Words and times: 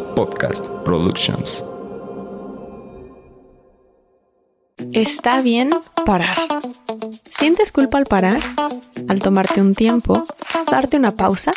Podcast 0.00 0.66
Productions. 0.84 1.64
Está 4.92 5.42
bien 5.42 5.70
parar. 6.06 6.34
¿Sientes 7.30 7.72
culpa 7.72 7.98
al 7.98 8.06
parar? 8.06 8.40
Al 9.08 9.20
tomarte 9.20 9.60
un 9.60 9.74
tiempo, 9.74 10.24
darte 10.70 10.96
una 10.96 11.14
pausa, 11.14 11.52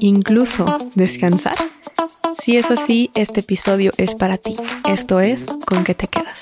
incluso 0.00 0.64
descansar. 0.94 1.56
Si 2.40 2.56
es 2.56 2.70
así, 2.70 3.10
este 3.14 3.40
episodio 3.40 3.92
es 3.96 4.14
para 4.14 4.38
ti. 4.38 4.56
Esto 4.88 5.20
es 5.20 5.46
¿Con 5.66 5.84
qué 5.84 5.94
te 5.94 6.08
quedas? 6.08 6.40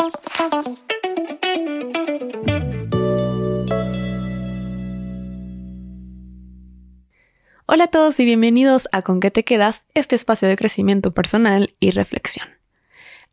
Hola 7.74 7.84
a 7.84 7.88
todos 7.88 8.20
y 8.20 8.26
bienvenidos 8.26 8.86
a 8.92 9.00
Con 9.00 9.18
qué 9.18 9.30
te 9.30 9.44
quedas, 9.44 9.86
este 9.94 10.14
espacio 10.14 10.46
de 10.46 10.56
crecimiento 10.56 11.10
personal 11.10 11.74
y 11.80 11.90
reflexión. 11.90 12.46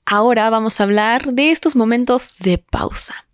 Ahora 0.05 0.49
vamos 0.49 0.79
a 0.79 0.83
hablar 0.83 1.33
de 1.33 1.51
estos 1.51 1.75
momentos 1.75 2.35
de 2.39 2.57
pausa. 2.57 3.27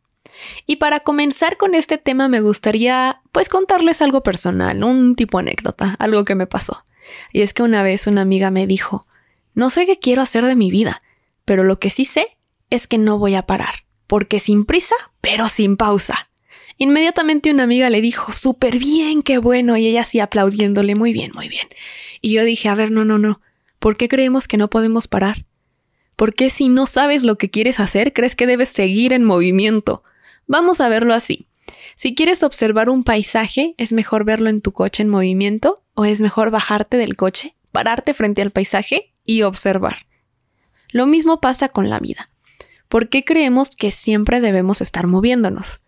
Y 0.65 0.77
para 0.77 1.01
comenzar 1.01 1.57
con 1.57 1.75
este 1.75 1.99
tema 1.99 2.27
me 2.27 2.41
gustaría 2.41 3.21
pues 3.31 3.49
contarles 3.49 4.01
algo 4.01 4.23
personal, 4.23 4.83
un 4.83 5.15
tipo 5.15 5.37
anécdota, 5.37 5.95
algo 5.99 6.25
que 6.25 6.33
me 6.33 6.47
pasó. 6.47 6.83
Y 7.31 7.43
es 7.43 7.53
que 7.53 7.61
una 7.61 7.83
vez 7.83 8.07
una 8.07 8.21
amiga 8.21 8.49
me 8.49 8.65
dijo, 8.65 9.05
no 9.53 9.69
sé 9.69 9.85
qué 9.85 9.99
quiero 9.99 10.23
hacer 10.23 10.43
de 10.43 10.55
mi 10.55 10.71
vida, 10.71 10.99
pero 11.45 11.63
lo 11.63 11.77
que 11.77 11.91
sí 11.91 12.05
sé 12.05 12.35
es 12.71 12.87
que 12.87 12.97
no 12.97 13.19
voy 13.19 13.35
a 13.35 13.45
parar, 13.45 13.75
porque 14.07 14.39
sin 14.39 14.65
prisa, 14.65 14.95
pero 15.21 15.49
sin 15.49 15.77
pausa. 15.77 16.31
Inmediatamente 16.77 17.51
una 17.51 17.63
amiga 17.63 17.89
le 17.89 18.01
dijo, 18.01 18.33
súper 18.33 18.77
bien, 18.77 19.21
qué 19.21 19.37
bueno, 19.37 19.77
y 19.77 19.87
ella 19.87 20.01
así 20.01 20.19
aplaudiéndole, 20.19 20.95
muy 20.95 21.13
bien, 21.13 21.31
muy 21.33 21.47
bien. 21.47 21.67
Y 22.21 22.33
yo 22.33 22.43
dije, 22.43 22.67
a 22.67 22.75
ver, 22.75 22.91
no, 22.91 23.05
no, 23.05 23.17
no, 23.17 23.41
¿por 23.79 23.95
qué 23.95 24.09
creemos 24.09 24.47
que 24.47 24.57
no 24.57 24.69
podemos 24.69 25.07
parar? 25.07 25.45
¿Por 26.15 26.33
qué 26.33 26.49
si 26.49 26.69
no 26.69 26.85
sabes 26.85 27.23
lo 27.23 27.37
que 27.37 27.49
quieres 27.49 27.79
hacer, 27.79 28.13
crees 28.13 28.35
que 28.35 28.47
debes 28.47 28.69
seguir 28.69 29.13
en 29.13 29.23
movimiento? 29.23 30.03
Vamos 30.47 30.81
a 30.81 30.89
verlo 30.89 31.13
así. 31.13 31.47
Si 31.95 32.15
quieres 32.15 32.43
observar 32.43 32.89
un 32.89 33.03
paisaje, 33.03 33.75
¿es 33.77 33.93
mejor 33.93 34.25
verlo 34.25 34.49
en 34.49 34.61
tu 34.61 34.71
coche 34.71 35.03
en 35.03 35.09
movimiento 35.09 35.83
o 35.93 36.05
es 36.05 36.21
mejor 36.21 36.51
bajarte 36.51 36.97
del 36.97 37.15
coche, 37.15 37.55
pararte 37.71 38.13
frente 38.13 38.41
al 38.41 38.51
paisaje 38.51 39.13
y 39.25 39.43
observar? 39.43 40.07
Lo 40.89 41.05
mismo 41.05 41.41
pasa 41.41 41.69
con 41.69 41.89
la 41.89 41.99
vida. 41.99 42.29
¿Por 42.87 43.09
qué 43.09 43.23
creemos 43.23 43.75
que 43.75 43.91
siempre 43.91 44.39
debemos 44.39 44.81
estar 44.81 45.07
moviéndonos? 45.07 45.81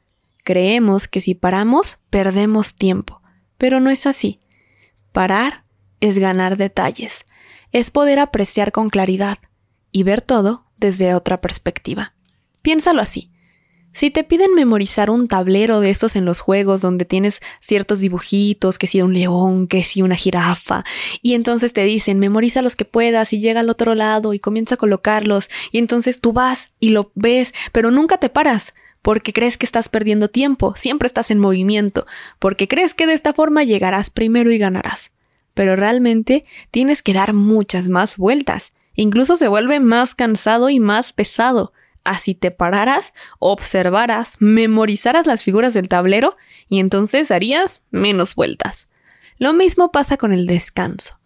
Creemos 0.47 1.09
que 1.09 1.19
si 1.19 1.35
paramos, 1.35 1.99
perdemos 2.09 2.77
tiempo, 2.77 3.19
pero 3.57 3.81
no 3.81 3.89
es 3.89 4.07
así. 4.07 4.39
Parar 5.11 5.65
es 5.99 6.19
ganar 6.19 6.55
detalles, 6.55 7.25
es 7.73 7.91
poder 7.91 8.17
apreciar 8.17 8.71
con 8.71 8.89
claridad 8.89 9.39
y 9.91 10.03
ver 10.03 10.21
todo 10.21 10.63
desde 10.77 11.13
otra 11.15 11.41
perspectiva. 11.41 12.13
Piénsalo 12.61 13.01
así. 13.01 13.29
Si 13.91 14.09
te 14.09 14.23
piden 14.23 14.53
memorizar 14.53 15.09
un 15.09 15.27
tablero 15.27 15.81
de 15.81 15.89
esos 15.89 16.15
en 16.15 16.23
los 16.23 16.39
juegos 16.39 16.81
donde 16.81 17.03
tienes 17.03 17.41
ciertos 17.59 17.99
dibujitos, 17.99 18.79
que 18.79 18.87
si 18.87 19.01
un 19.01 19.13
león, 19.13 19.67
que 19.67 19.83
si 19.83 20.01
una 20.01 20.15
jirafa, 20.15 20.85
y 21.21 21.33
entonces 21.33 21.73
te 21.73 21.83
dicen 21.83 22.19
memoriza 22.19 22.61
los 22.61 22.77
que 22.77 22.85
puedas 22.85 23.33
y 23.33 23.41
llega 23.41 23.59
al 23.59 23.69
otro 23.69 23.95
lado 23.95 24.33
y 24.33 24.39
comienza 24.39 24.75
a 24.75 24.77
colocarlos, 24.77 25.49
y 25.73 25.79
entonces 25.79 26.21
tú 26.21 26.31
vas 26.31 26.71
y 26.79 26.91
lo 26.91 27.11
ves, 27.15 27.53
pero 27.73 27.91
nunca 27.91 28.17
te 28.17 28.29
paras, 28.29 28.73
porque 29.01 29.33
crees 29.33 29.57
que 29.57 29.65
estás 29.65 29.89
perdiendo 29.89 30.29
tiempo, 30.29 30.75
siempre 30.75 31.07
estás 31.07 31.31
en 31.31 31.39
movimiento, 31.39 32.05
porque 32.39 32.67
crees 32.67 32.93
que 32.93 33.07
de 33.07 33.13
esta 33.13 33.33
forma 33.33 33.63
llegarás 33.63 34.09
primero 34.09 34.51
y 34.51 34.57
ganarás. 34.57 35.11
Pero 35.53 35.75
realmente 35.75 36.45
tienes 36.71 37.01
que 37.01 37.13
dar 37.13 37.33
muchas 37.33 37.89
más 37.89 38.17
vueltas, 38.17 38.73
incluso 38.95 39.35
se 39.35 39.47
vuelve 39.47 39.79
más 39.79 40.15
cansado 40.15 40.69
y 40.69 40.79
más 40.79 41.13
pesado. 41.13 41.73
Así 42.03 42.35
te 42.35 42.51
pararas, 42.51 43.13
observaras, 43.39 44.37
memorizaras 44.39 45.27
las 45.27 45.43
figuras 45.43 45.73
del 45.73 45.89
tablero 45.89 46.37
y 46.69 46.79
entonces 46.79 47.31
harías 47.31 47.81
menos 47.91 48.35
vueltas. 48.35 48.87
Lo 49.39 49.53
mismo 49.53 49.91
pasa 49.91 50.17
con 50.17 50.33
el 50.33 50.47
descanso. 50.47 51.17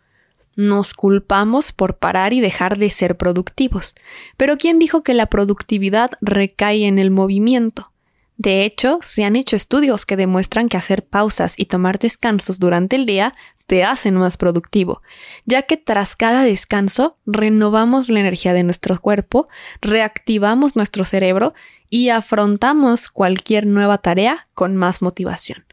Nos 0.56 0.94
culpamos 0.94 1.72
por 1.72 1.98
parar 1.98 2.34
y 2.34 2.42
dejar 2.42 2.78
de 2.78 2.90
ser 2.90 3.18
productivos. 3.18 3.96
Pero 4.38 4.58
¿quién 4.58 4.80
dijo 4.80 5.04
que 5.04 5.14
la 5.14 5.28
productividad 5.28 6.12
recae 6.22 6.86
en 6.86 7.00
el 7.00 7.12
movimiento? 7.12 7.92
De 8.38 8.66
hecho, 8.66 8.98
se 9.02 9.24
han 9.24 9.36
hecho 9.36 9.56
estudios 9.56 10.06
que 10.06 10.18
demuestran 10.18 10.68
que 10.68 10.78
hacer 10.78 11.06
pausas 11.06 11.60
y 11.60 11.66
tomar 11.66 12.00
descansos 12.00 12.60
durante 12.60 12.96
el 12.96 13.06
día 13.06 13.34
te 13.68 13.84
hacen 13.84 14.16
más 14.16 14.36
productivo, 14.36 15.00
ya 15.46 15.62
que 15.62 15.78
tras 15.78 16.16
cada 16.16 16.44
descanso 16.44 17.18
renovamos 17.26 18.10
la 18.10 18.20
energía 18.20 18.54
de 18.54 18.64
nuestro 18.64 19.00
cuerpo, 19.00 19.48
reactivamos 19.80 20.76
nuestro 20.76 21.06
cerebro 21.06 21.54
y 21.90 22.10
afrontamos 22.10 23.10
cualquier 23.10 23.68
nueva 23.68 24.00
tarea 24.00 24.50
con 24.54 24.76
más 24.76 25.02
motivación 25.02 25.64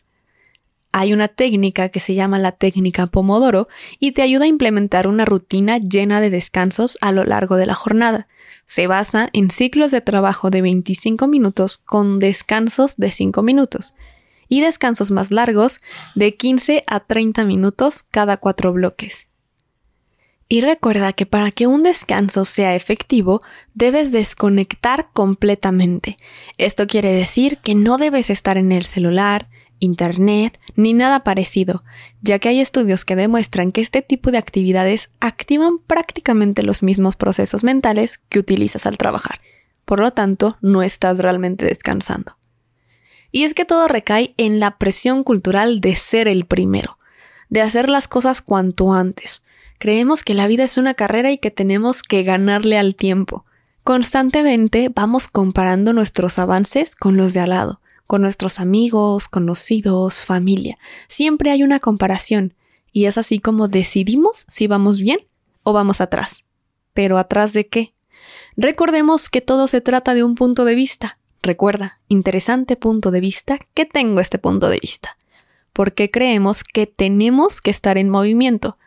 hay 0.93 1.13
una 1.13 1.29
técnica 1.29 1.89
que 1.91 2.01
se 2.01 2.15
llama 2.15 2.39
la 2.39 2.53
técnica 2.53 3.07
Pomodoro 3.07 3.69
y 3.99 4.13
te 4.13 4.23
ayuda 4.23 4.45
a 4.45 4.49
implementar 4.49 5.07
una 5.07 5.25
rutina 5.25 5.79
llena 5.79 6.21
de 6.21 6.31
descansos 6.31 6.99
a 7.01 7.13
lo 7.13 7.25
largo 7.25 7.57
de 7.57 7.67
la 7.67 7.75
jornada. 7.75 8.29
Se 8.65 8.87
basa 8.87 9.29
en 9.33 9.51
ciclos 9.51 9.91
de 9.91 10.01
trabajo 10.01 10.51
de 10.51 10.63
25 10.63 11.27
minutos 11.27 11.79
con 11.79 12.19
descansos 12.19 12.97
de 12.97 13.13
5 13.13 13.43
minutos 13.43 13.95
y 14.49 14.61
descansos 14.61 15.11
más 15.11 15.31
largos 15.31 15.81
de 16.15 16.35
15 16.35 16.85
a 16.87 17.01
30 17.01 17.45
minutos 17.45 18.03
cada 18.03 18.39
cuatro 18.39 18.73
bloques. 18.73 19.29
Y 20.51 20.63
recuerda 20.63 21.13
que 21.13 21.27
para 21.27 21.51
que 21.51 21.67
un 21.67 21.83
descanso 21.83 22.47
sea 22.47 22.75
efectivo, 22.75 23.41
debes 23.75 24.13
desconectar 24.13 25.11
completamente. 25.13 26.17
Esto 26.57 26.87
quiere 26.87 27.13
decir 27.13 27.59
que 27.59 27.75
no 27.75 27.99
debes 27.99 28.31
estar 28.31 28.57
en 28.57 28.73
el 28.73 28.87
celular, 28.87 29.51
Internet, 29.81 30.59
ni 30.75 30.93
nada 30.93 31.25
parecido, 31.25 31.85
ya 32.21 32.39
que 32.39 32.49
hay 32.49 32.61
estudios 32.61 33.05
que 33.05 33.17
demuestran 33.17 33.73
que 33.73 33.81
este 33.81 34.03
tipo 34.03 34.31
de 34.31 34.39
actividades 34.39 35.11
activan 35.21 35.79
prácticamente 35.79 36.63
los 36.63 36.83
mismos 36.83 37.17
procesos 37.17 37.65
mentales 37.65 38.21
que 38.29 38.39
utilizas 38.39 38.87
al 38.87 38.99
trabajar. 38.99 39.41
Por 39.85 40.01
lo 40.01 40.13
tanto, 40.13 40.57
no 40.61 40.83
estás 40.83 41.19
realmente 41.19 41.65
descansando. 41.65 42.37
Y 43.31 43.45
es 43.45 43.55
que 43.55 43.65
todo 43.65 43.89
recae 43.89 44.35
en 44.37 44.61
la 44.61 44.79
presión 44.79 45.25
cultural 45.25 45.81
de 45.81 45.97
ser 45.97 46.29
el 46.29 46.45
primero, 46.45 46.99
de 47.49 47.61
hacer 47.61 47.89
las 47.89 48.09
cosas 48.09 48.43
cuanto 48.43 48.93
antes. 48.93 49.43
Creemos 49.79 50.25
que 50.25 50.35
la 50.35 50.47
vida 50.47 50.65
es 50.65 50.77
una 50.77 50.95
carrera 50.95 51.31
y 51.31 51.39
que 51.39 51.51
tenemos 51.51 52.03
que 52.03 52.23
ganarle 52.23 52.79
al 52.79 52.95
tiempo. 52.97 53.45
Constantemente 53.85 54.91
vamos 54.95 55.29
comparando 55.29 55.93
nuestros 55.93 56.39
avances 56.39 56.97
con 56.97 57.17
los 57.17 57.33
de 57.33 57.41
al 57.41 57.51
lado 57.51 57.81
con 58.09 58.23
nuestros 58.23 58.59
amigos, 58.59 59.29
conocidos, 59.29 60.25
familia. 60.25 60.79
Siempre 61.09 61.51
hay 61.51 61.63
una 61.63 61.79
comparación 61.79 62.55
y 62.91 63.05
es 63.05 63.19
así 63.19 63.39
como 63.39 63.69
decidimos 63.69 64.47
si 64.49 64.67
vamos 64.67 64.99
bien 64.99 65.19
o 65.63 65.75
vamos 65.75 66.01
atrás. 66.01 66.47
¿Pero 66.95 67.19
atrás 67.19 67.53
de 67.53 67.69
qué? 67.69 67.93
Recordemos 68.57 69.29
que 69.29 69.43
todo 69.43 69.69
se 69.69 69.83
trata 69.83 70.15
de 70.15 70.25
un 70.25 70.35
punto 70.37 70.65
de 70.65 70.75
vista. 70.75 71.19
Recuerda, 71.43 72.01
interesante 72.09 72.77
punto 72.77 73.11
de 73.11 73.21
vista, 73.21 73.59
que 73.75 73.85
tengo 73.85 74.21
este 74.21 74.39
punto 74.39 74.71
de 74.71 74.79
vista. 74.81 75.19
Porque 75.75 76.11
creemos 76.11 76.65
que 76.65 76.87
tenemos 76.87 77.61
que 77.61 77.71
estar 77.71 77.99
en 77.99 78.09
movimiento. 78.09 78.79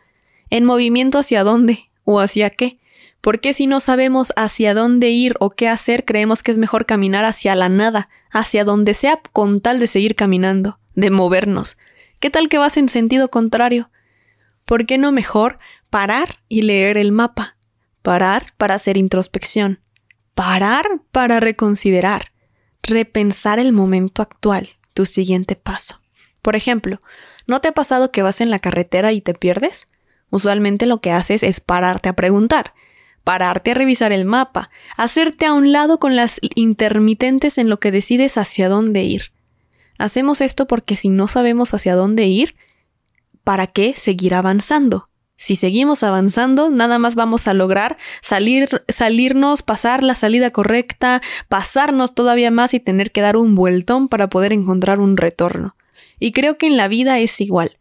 ¿En 0.50 0.64
movimiento 0.64 1.20
hacia 1.20 1.44
dónde? 1.44 1.90
¿O 2.02 2.18
hacia 2.18 2.50
qué? 2.50 2.76
¿Por 3.22 3.38
qué 3.38 3.54
si 3.54 3.68
no 3.68 3.78
sabemos 3.78 4.32
hacia 4.34 4.74
dónde 4.74 5.10
ir 5.10 5.36
o 5.38 5.50
qué 5.50 5.68
hacer, 5.68 6.04
creemos 6.04 6.42
que 6.42 6.50
es 6.50 6.58
mejor 6.58 6.86
caminar 6.86 7.24
hacia 7.24 7.54
la 7.54 7.68
nada, 7.68 8.08
hacia 8.32 8.64
donde 8.64 8.94
sea 8.94 9.22
con 9.32 9.60
tal 9.60 9.78
de 9.78 9.86
seguir 9.86 10.16
caminando, 10.16 10.80
de 10.96 11.08
movernos? 11.10 11.78
¿Qué 12.18 12.30
tal 12.30 12.48
que 12.48 12.58
vas 12.58 12.76
en 12.76 12.88
sentido 12.88 13.30
contrario? 13.30 13.90
¿Por 14.64 14.86
qué 14.86 14.98
no 14.98 15.12
mejor 15.12 15.56
parar 15.88 16.40
y 16.48 16.62
leer 16.62 16.96
el 16.96 17.12
mapa? 17.12 17.56
Parar 18.02 18.42
para 18.56 18.74
hacer 18.74 18.96
introspección. 18.96 19.78
Parar 20.34 20.84
para 21.12 21.38
reconsiderar. 21.38 22.32
Repensar 22.82 23.60
el 23.60 23.70
momento 23.70 24.22
actual, 24.22 24.70
tu 24.94 25.06
siguiente 25.06 25.54
paso. 25.54 26.00
Por 26.42 26.56
ejemplo, 26.56 26.98
¿no 27.46 27.60
te 27.60 27.68
ha 27.68 27.72
pasado 27.72 28.10
que 28.10 28.22
vas 28.22 28.40
en 28.40 28.50
la 28.50 28.58
carretera 28.58 29.12
y 29.12 29.20
te 29.20 29.32
pierdes? 29.32 29.86
Usualmente 30.28 30.86
lo 30.86 31.00
que 31.00 31.12
haces 31.12 31.44
es 31.44 31.60
pararte 31.60 32.08
a 32.08 32.16
preguntar 32.16 32.74
pararte 33.24 33.72
a 33.72 33.74
revisar 33.74 34.12
el 34.12 34.24
mapa, 34.24 34.70
hacerte 34.96 35.46
a 35.46 35.52
un 35.52 35.72
lado 35.72 35.98
con 35.98 36.16
las 36.16 36.40
intermitentes 36.54 37.58
en 37.58 37.68
lo 37.68 37.78
que 37.80 37.90
decides 37.90 38.36
hacia 38.38 38.68
dónde 38.68 39.02
ir. 39.02 39.32
Hacemos 39.98 40.40
esto 40.40 40.66
porque 40.66 40.96
si 40.96 41.08
no 41.08 41.28
sabemos 41.28 41.74
hacia 41.74 41.94
dónde 41.94 42.26
ir, 42.26 42.56
¿para 43.44 43.66
qué 43.66 43.94
seguir 43.96 44.34
avanzando? 44.34 45.08
Si 45.36 45.56
seguimos 45.56 46.04
avanzando, 46.04 46.70
nada 46.70 46.98
más 46.98 47.14
vamos 47.14 47.48
a 47.48 47.54
lograr 47.54 47.96
salir, 48.20 48.84
salirnos, 48.88 49.62
pasar 49.62 50.02
la 50.02 50.14
salida 50.14 50.50
correcta, 50.50 51.20
pasarnos 51.48 52.14
todavía 52.14 52.50
más 52.50 52.74
y 52.74 52.80
tener 52.80 53.10
que 53.10 53.22
dar 53.22 53.36
un 53.36 53.54
vueltón 53.54 54.08
para 54.08 54.28
poder 54.28 54.52
encontrar 54.52 55.00
un 55.00 55.16
retorno. 55.16 55.74
Y 56.20 56.30
creo 56.30 56.58
que 56.58 56.68
en 56.68 56.76
la 56.76 56.86
vida 56.86 57.18
es 57.18 57.40
igual. 57.40 57.76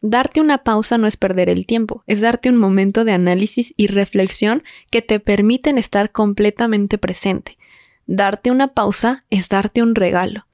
Darte 0.00 0.40
una 0.40 0.58
pausa 0.58 0.98
no 0.98 1.06
es 1.06 1.16
perder 1.16 1.48
el 1.48 1.66
tiempo, 1.66 2.04
es 2.06 2.20
darte 2.20 2.48
un 2.50 2.56
momento 2.56 3.04
de 3.04 3.12
análisis 3.12 3.74
y 3.76 3.86
reflexión 3.86 4.62
que 4.90 5.02
te 5.02 5.20
permiten 5.20 5.78
estar 5.78 6.12
completamente 6.12 6.98
presente. 6.98 7.58
Darte 8.06 8.50
una 8.50 8.68
pausa 8.68 9.24
es 9.30 9.48
darte 9.48 9.82
un 9.82 9.94
regalo. 9.94 10.46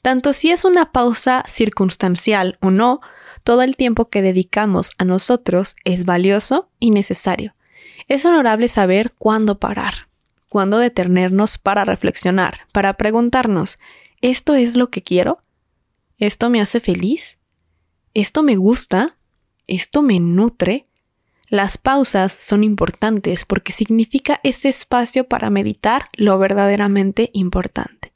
Tanto 0.00 0.32
si 0.32 0.50
es 0.50 0.64
una 0.64 0.90
pausa 0.90 1.44
circunstancial 1.46 2.58
o 2.60 2.70
no, 2.70 2.98
todo 3.44 3.62
el 3.62 3.76
tiempo 3.76 4.08
que 4.08 4.22
dedicamos 4.22 4.92
a 4.98 5.04
nosotros 5.04 5.76
es 5.84 6.04
valioso 6.04 6.70
y 6.78 6.90
necesario. 6.90 7.52
Es 8.08 8.24
honorable 8.24 8.68
saber 8.68 9.12
cuándo 9.18 9.58
parar, 9.58 10.08
cuándo 10.48 10.78
detenernos 10.78 11.58
para 11.58 11.84
reflexionar, 11.84 12.66
para 12.72 12.94
preguntarnos, 12.94 13.78
¿esto 14.20 14.54
es 14.54 14.76
lo 14.76 14.90
que 14.90 15.02
quiero? 15.02 15.40
¿Esto 16.18 16.50
me 16.50 16.60
hace 16.60 16.80
feliz? 16.80 17.38
¿Esto 18.14 18.42
me 18.42 18.56
gusta? 18.56 19.16
¿Esto 19.66 20.02
me 20.02 20.20
nutre? 20.20 20.86
Las 21.48 21.78
pausas 21.78 22.32
son 22.32 22.62
importantes 22.62 23.44
porque 23.44 23.72
significa 23.72 24.40
ese 24.42 24.68
espacio 24.68 25.28
para 25.28 25.50
meditar 25.50 26.08
lo 26.14 26.38
verdaderamente 26.38 27.30
importante. 27.32 28.12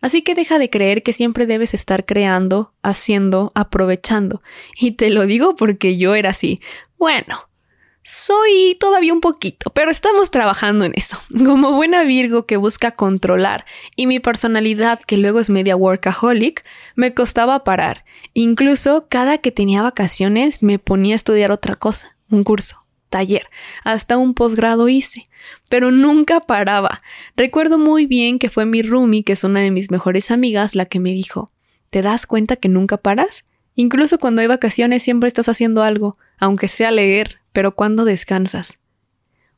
Así 0.00 0.22
que 0.22 0.34
deja 0.34 0.58
de 0.58 0.70
creer 0.70 1.02
que 1.02 1.12
siempre 1.12 1.46
debes 1.46 1.74
estar 1.74 2.04
creando, 2.04 2.74
haciendo, 2.82 3.50
aprovechando. 3.54 4.42
Y 4.78 4.92
te 4.92 5.10
lo 5.10 5.26
digo 5.26 5.56
porque 5.56 5.96
yo 5.96 6.14
era 6.14 6.30
así. 6.30 6.58
Bueno, 6.98 7.47
soy 8.08 8.74
todavía 8.80 9.12
un 9.12 9.20
poquito, 9.20 9.70
pero 9.74 9.90
estamos 9.90 10.30
trabajando 10.30 10.86
en 10.86 10.94
eso. 10.96 11.20
Como 11.44 11.72
buena 11.72 12.04
Virgo 12.04 12.46
que 12.46 12.56
busca 12.56 12.92
controlar 12.92 13.66
y 13.96 14.06
mi 14.06 14.18
personalidad 14.18 15.00
que 15.00 15.18
luego 15.18 15.40
es 15.40 15.50
media 15.50 15.76
workaholic, 15.76 16.64
me 16.94 17.12
costaba 17.12 17.64
parar. 17.64 18.06
Incluso 18.32 19.08
cada 19.10 19.36
que 19.36 19.52
tenía 19.52 19.82
vacaciones 19.82 20.62
me 20.62 20.78
ponía 20.78 21.14
a 21.14 21.16
estudiar 21.16 21.52
otra 21.52 21.74
cosa, 21.74 22.16
un 22.30 22.44
curso, 22.44 22.86
taller, 23.10 23.46
hasta 23.84 24.16
un 24.16 24.32
posgrado 24.32 24.88
hice, 24.88 25.28
pero 25.68 25.90
nunca 25.90 26.40
paraba. 26.40 27.02
Recuerdo 27.36 27.76
muy 27.76 28.06
bien 28.06 28.38
que 28.38 28.48
fue 28.48 28.64
mi 28.64 28.80
roomie, 28.80 29.22
que 29.22 29.34
es 29.34 29.44
una 29.44 29.60
de 29.60 29.70
mis 29.70 29.90
mejores 29.90 30.30
amigas, 30.30 30.74
la 30.74 30.86
que 30.86 30.98
me 30.98 31.10
dijo, 31.10 31.50
¿te 31.90 32.00
das 32.00 32.24
cuenta 32.24 32.56
que 32.56 32.70
nunca 32.70 32.96
paras? 32.96 33.44
Incluso 33.74 34.18
cuando 34.18 34.40
hay 34.40 34.46
vacaciones 34.46 35.02
siempre 35.02 35.28
estás 35.28 35.50
haciendo 35.50 35.82
algo, 35.82 36.16
aunque 36.38 36.68
sea 36.68 36.90
leer, 36.90 37.42
pero 37.58 37.74
¿cuándo 37.74 38.04
descansas? 38.04 38.78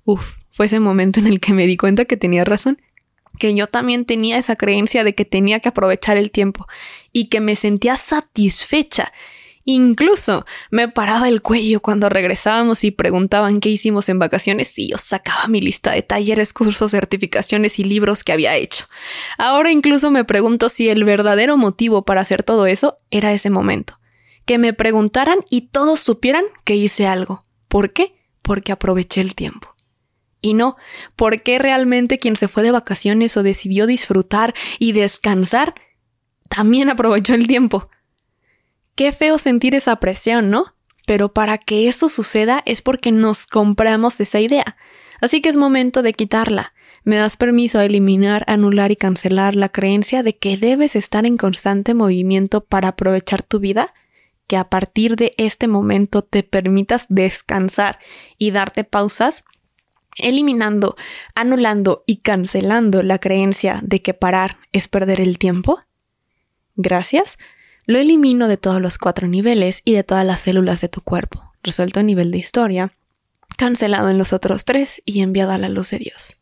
Uf, 0.05 0.37
fue 0.53 0.65
ese 0.65 0.81
momento 0.81 1.21
en 1.21 1.27
el 1.27 1.39
que 1.39 1.53
me 1.53 1.67
di 1.67 1.77
cuenta 1.77 2.07
que 2.07 2.17
tenía 2.17 2.47
razón, 2.47 2.81
que 3.39 3.55
yo 3.55 3.67
también 3.67 4.07
tenía 4.07 4.39
esa 4.39 4.57
creencia 4.57 5.05
de 5.05 5.15
que 5.15 5.27
tenía 5.27 5.61
que 5.61 5.69
aprovechar 5.69 6.17
el 6.17 6.31
tiempo 6.31 6.67
y 7.13 7.29
que 7.29 7.41
me 7.41 7.57
sentía 7.57 7.99
satisfecha. 7.99 9.13
Incluso 9.67 10.47
me 10.71 10.89
paraba 10.89 11.29
el 11.29 11.43
cuello 11.43 11.83
cuando 11.83 12.09
regresábamos 12.09 12.85
y 12.85 12.91
preguntaban 12.91 13.61
qué 13.61 13.69
hicimos 13.69 14.09
en 14.09 14.19
vacaciones 14.19 14.79
y 14.79 14.89
yo 14.89 14.97
sacaba 14.97 15.47
mi 15.49 15.61
lista 15.61 15.91
de 15.91 16.01
talleres, 16.01 16.55
cursos, 16.55 16.93
certificaciones 16.93 17.79
y 17.79 17.85
libros 17.85 18.25
que 18.25 18.33
había 18.33 18.57
hecho. 18.57 18.87
Ahora 19.37 19.73
incluso 19.73 20.11
me 20.11 20.25
pregunto 20.25 20.71
si 20.71 20.89
el 20.89 21.05
verdadero 21.05 21.59
motivo 21.59 22.07
para 22.07 22.23
hacer 22.23 22.45
todo 22.45 22.67
eso 22.67 22.97
era 23.11 23.35
ese 23.35 23.51
momento. 23.51 24.01
Que 24.47 24.57
me 24.57 24.73
preguntaran 24.73 25.45
y 25.51 25.69
todos 25.69 26.01
supieran 26.01 26.47
que 26.65 26.77
hice 26.77 27.07
algo. 27.07 27.43
¿Por 27.71 27.93
qué? 27.93 28.17
Porque 28.43 28.73
aproveché 28.73 29.21
el 29.21 29.37
tiempo. 29.37 29.77
Y 30.43 30.55
no, 30.55 30.77
porque 31.15 31.61
realmente 31.61 32.19
quien 32.19 32.35
se 32.35 32.49
fue 32.49 32.65
de 32.65 32.73
vacaciones 32.73 33.37
o 33.37 33.45
decidió 33.45 33.87
disfrutar 33.87 34.55
y 34.81 34.91
descansar, 34.91 35.75
también 36.49 36.91
aprovechó 36.91 37.33
el 37.35 37.47
tiempo. 37.47 37.89
Qué 38.97 39.13
feo 39.13 39.39
sentir 39.39 39.77
esa 39.77 39.97
presión, 39.97 40.49
¿no? 40.49 40.75
Pero 41.07 41.33
para 41.33 41.59
que 41.59 41.89
eso 41.89 42.09
suceda 42.09 42.61
es 42.67 42.83
porque 42.83 43.13
nos 43.13 43.47
compramos 43.47 44.19
esa 44.19 44.41
idea. 44.41 44.77
Así 45.21 45.41
que 45.41 45.49
es 45.49 45.57
momento 45.57 46.03
de 46.03 46.13
quitarla. 46.13 46.73
Me 47.05 47.17
das 47.17 47.37
permiso 47.37 47.79
a 47.79 47.85
eliminar, 47.85 48.45
anular 48.49 48.91
y 48.91 48.97
cancelar 48.97 49.55
la 49.55 49.69
creencia 49.69 50.25
de 50.25 50.37
que 50.37 50.57
debes 50.57 50.97
estar 50.97 51.25
en 51.25 51.37
constante 51.37 51.95
movimiento 51.95 52.65
para 52.65 52.89
aprovechar 52.89 53.45
tu 53.45 53.61
vida 53.61 53.95
que 54.51 54.57
a 54.57 54.69
partir 54.69 55.15
de 55.15 55.33
este 55.37 55.69
momento 55.69 56.23
te 56.23 56.43
permitas 56.43 57.07
descansar 57.09 58.01
y 58.37 58.51
darte 58.51 58.83
pausas, 58.83 59.45
eliminando, 60.17 60.97
anulando 61.37 62.03
y 62.05 62.17
cancelando 62.17 63.05
la 63.05 63.21
creencia 63.21 63.79
de 63.85 64.03
que 64.03 64.13
parar 64.13 64.57
es 64.73 64.89
perder 64.89 65.21
el 65.21 65.39
tiempo? 65.39 65.79
Gracias. 66.75 67.39
Lo 67.87 68.01
elimino 68.01 68.49
de 68.49 68.57
todos 68.57 68.81
los 68.81 68.99
cuatro 68.99 69.29
niveles 69.29 69.83
y 69.85 69.93
de 69.93 70.03
todas 70.03 70.27
las 70.27 70.41
células 70.41 70.81
de 70.81 70.89
tu 70.89 71.01
cuerpo, 71.01 71.53
resuelto 71.63 72.01
a 72.01 72.03
nivel 72.03 72.33
de 72.33 72.39
historia, 72.39 72.93
cancelado 73.57 74.09
en 74.09 74.19
los 74.19 74.33
otros 74.33 74.65
tres 74.65 75.01
y 75.05 75.21
enviado 75.21 75.53
a 75.53 75.59
la 75.59 75.69
luz 75.69 75.91
de 75.91 75.99
Dios. 76.01 76.39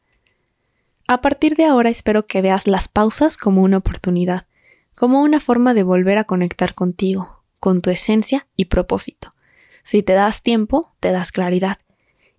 A 1.06 1.20
partir 1.20 1.56
de 1.56 1.66
ahora 1.66 1.90
espero 1.90 2.24
que 2.24 2.40
veas 2.40 2.66
las 2.66 2.88
pausas 2.88 3.36
como 3.36 3.60
una 3.60 3.76
oportunidad, 3.76 4.46
como 4.94 5.20
una 5.20 5.40
forma 5.40 5.74
de 5.74 5.82
volver 5.82 6.16
a 6.16 6.24
conectar 6.24 6.74
contigo, 6.74 7.37
con 7.58 7.82
tu 7.82 7.90
esencia 7.90 8.48
y 8.56 8.66
propósito. 8.66 9.34
Si 9.82 10.02
te 10.02 10.12
das 10.12 10.42
tiempo, 10.42 10.94
te 11.00 11.12
das 11.12 11.32
claridad. 11.32 11.78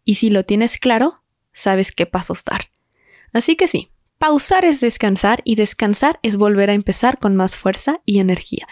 Y 0.06 0.16
si 0.16 0.30
lo 0.30 0.44
tienes 0.46 0.78
claro, 0.78 1.16
sabes 1.52 1.92
qué 1.92 2.06
pasos 2.06 2.44
dar. 2.46 2.72
Así 3.34 3.56
que 3.56 3.68
sí, 3.68 3.92
pausar 4.18 4.66
es 4.66 4.82
descansar 4.82 5.42
y 5.44 5.56
descansar 5.56 6.20
es 6.24 6.36
volver 6.36 6.70
a 6.70 6.74
empezar 6.74 7.20
con 7.20 7.36
más 7.36 7.58
fuerza 7.58 8.02
y 8.06 8.20
energía. 8.20 8.68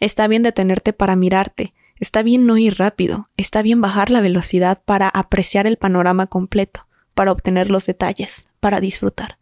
Está 0.00 0.28
bien 0.28 0.42
detenerte 0.42 0.92
para 0.92 1.16
mirarte, 1.16 1.74
está 1.98 2.22
bien 2.22 2.46
no 2.46 2.56
ir 2.56 2.78
rápido, 2.78 3.28
está 3.36 3.62
bien 3.62 3.80
bajar 3.80 4.10
la 4.10 4.20
velocidad 4.20 4.82
para 4.84 5.08
apreciar 5.08 5.66
el 5.66 5.76
panorama 5.76 6.26
completo, 6.26 6.86
para 7.14 7.32
obtener 7.32 7.70
los 7.70 7.86
detalles, 7.86 8.46
para 8.60 8.80
disfrutar. 8.80 9.38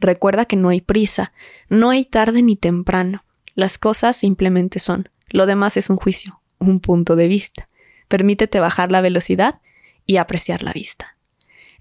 Recuerda 0.00 0.46
que 0.46 0.56
no 0.56 0.70
hay 0.70 0.80
prisa, 0.80 1.32
no 1.68 1.90
hay 1.90 2.04
tarde 2.04 2.42
ni 2.42 2.56
temprano, 2.56 3.24
las 3.54 3.78
cosas 3.78 4.16
simplemente 4.16 4.78
son. 4.78 5.08
Lo 5.30 5.46
demás 5.46 5.76
es 5.76 5.90
un 5.90 5.96
juicio, 5.96 6.40
un 6.58 6.80
punto 6.80 7.16
de 7.16 7.28
vista. 7.28 7.68
Permítete 8.08 8.60
bajar 8.60 8.92
la 8.92 9.00
velocidad 9.00 9.60
y 10.06 10.18
apreciar 10.18 10.62
la 10.62 10.72
vista. 10.72 11.16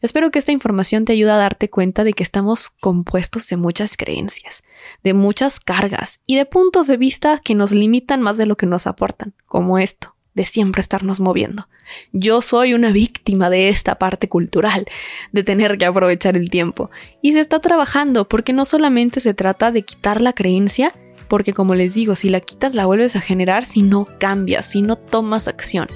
Espero 0.03 0.31
que 0.31 0.39
esta 0.39 0.51
información 0.51 1.05
te 1.05 1.13
ayude 1.13 1.31
a 1.31 1.37
darte 1.37 1.69
cuenta 1.69 2.03
de 2.03 2.11
que 2.11 2.23
estamos 2.23 2.69
compuestos 2.69 3.47
de 3.47 3.55
muchas 3.55 3.95
creencias, 3.95 4.63
de 5.01 5.13
muchas 5.13 5.61
cargas 5.61 6.21
y 6.25 6.35
de 6.35 6.45
puntos 6.45 6.87
de 6.87 6.97
vista 6.97 7.39
que 7.41 7.55
nos 7.55 7.71
limitan 7.71 8.21
más 8.21 8.37
de 8.37 8.45
lo 8.45 8.57
que 8.57 8.65
nos 8.65 8.85
aportan, 8.85 9.33
como 9.45 9.79
esto, 9.79 10.13
de 10.33 10.43
siempre 10.43 10.81
estarnos 10.81 11.21
moviendo. 11.21 11.69
Yo 12.11 12.41
soy 12.41 12.73
una 12.73 12.91
víctima 12.91 13.49
de 13.49 13.69
esta 13.69 13.95
parte 13.95 14.27
cultural, 14.27 14.85
de 15.31 15.43
tener 15.43 15.77
que 15.77 15.85
aprovechar 15.85 16.35
el 16.35 16.49
tiempo, 16.49 16.91
y 17.21 17.31
se 17.31 17.39
está 17.39 17.59
trabajando 17.59 18.27
porque 18.27 18.51
no 18.51 18.65
solamente 18.65 19.21
se 19.21 19.33
trata 19.33 19.71
de 19.71 19.83
quitar 19.83 20.19
la 20.19 20.33
creencia, 20.33 20.91
porque 21.27 21.53
como 21.53 21.75
les 21.75 21.93
digo, 21.93 22.15
si 22.15 22.29
la 22.29 22.39
quitas 22.39 22.73
la 22.73 22.85
vuelves 22.85 23.15
a 23.15 23.21
generar 23.21 23.65
si 23.65 23.81
no 23.81 24.07
cambias, 24.19 24.65
si 24.65 24.81
no 24.81 24.95
tomas 24.95 25.47
acción. 25.47 25.87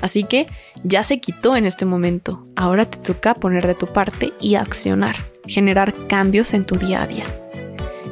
Así 0.00 0.24
que 0.24 0.46
ya 0.84 1.02
se 1.02 1.20
quitó 1.20 1.56
en 1.56 1.66
este 1.66 1.84
momento, 1.84 2.44
ahora 2.54 2.84
te 2.84 2.98
toca 2.98 3.34
poner 3.34 3.66
de 3.66 3.74
tu 3.74 3.86
parte 3.86 4.32
y 4.40 4.54
accionar, 4.54 5.16
generar 5.44 5.92
cambios 6.06 6.54
en 6.54 6.64
tu 6.64 6.76
día 6.76 7.02
a 7.02 7.06
día. 7.06 7.24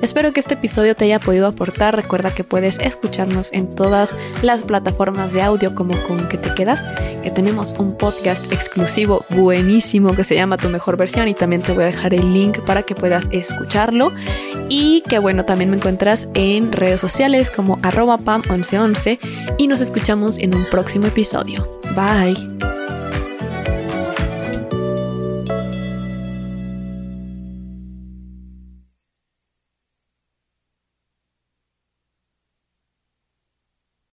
Espero 0.03 0.33
que 0.33 0.41
este 0.41 0.55
episodio 0.55 0.95
te 0.95 1.07
haya 1.07 1.19
podido 1.19 1.47
aportar. 1.47 1.97
Recuerda 1.97 2.35
que 2.35 2.45
puedes 2.45 2.79
escucharnos 2.79 3.53
en 3.53 3.75
todas 3.75 4.17
las 4.43 4.63
plataformas 4.63 5.33
de 5.33 5.43
audio 5.43 5.75
como 5.75 5.97
con 6.05 6.29
que 6.29 6.39
te 6.39 6.55
quedas, 6.55 6.85
que 7.23 7.31
tenemos 7.31 7.75
un 7.79 7.97
podcast 7.97 8.53
exclusivo 8.53 9.25
buenísimo 9.31 10.15
que 10.15 10.25
se 10.25 10.35
llama 10.35 10.59
Tu 10.59 10.69
mejor 10.69 10.97
versión 10.97 11.29
y 11.29 11.35
también 11.35 11.63
te 11.63 11.73
voy 11.73 11.85
a 11.85 11.87
dejar 11.87 12.15
el 12.15 12.33
link 12.33 12.61
para 12.61 12.83
que 12.83 12.95
puedas 12.95 13.29
escucharlo. 13.31 14.13
Y 14.69 15.03
que 15.03 15.19
bueno, 15.19 15.45
también 15.45 15.71
me 15.71 15.77
encuentras 15.77 16.29
en 16.35 16.73
redes 16.73 17.01
sociales 17.01 17.51
como 17.51 17.79
arroba 17.83 18.19
pam1111 18.19 19.19
y 19.59 19.69
nos 19.69 19.81
escuchamos 19.81 20.39
en 20.39 20.55
un 20.55 20.65
próximo 20.65 21.07
episodio. 21.07 21.69
Bye. 21.95 22.56